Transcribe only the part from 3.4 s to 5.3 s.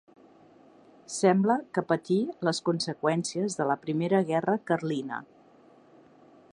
de la primera Guerra Carlina.